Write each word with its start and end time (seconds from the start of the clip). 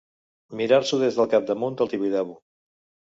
Mirar-s'ho 0.61 0.99
des 1.03 1.19
del 1.19 1.29
capdamunt 1.35 1.77
del 1.83 1.93
Tibidabo. 1.93 2.39